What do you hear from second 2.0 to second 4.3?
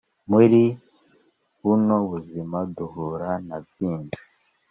buzima duhra na byinshi